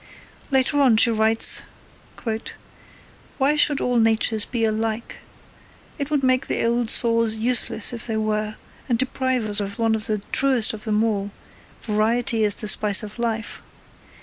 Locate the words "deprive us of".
8.97-9.77